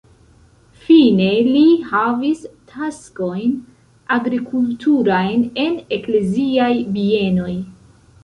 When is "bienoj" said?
6.97-7.55